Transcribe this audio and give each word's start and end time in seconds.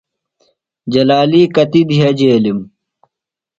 جلالی 0.91 1.43
کتیۡ 1.55 1.85
دِھِیہ 1.89 2.09
جیلِم؟ 2.17 2.59